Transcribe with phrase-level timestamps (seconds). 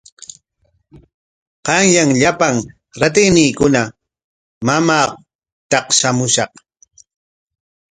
[1.65, 2.55] Qanyan llapan
[2.99, 3.81] ratayniikuna
[4.65, 5.05] mamaa
[5.71, 6.43] taqshamushqa.